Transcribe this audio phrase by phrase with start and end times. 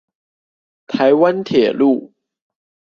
[0.87, 2.11] 臺灣鐵路